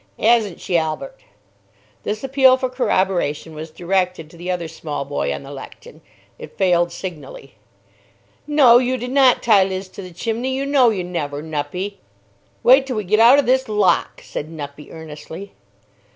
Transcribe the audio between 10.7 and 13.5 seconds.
you never, Nuppie." "Wait till we get out of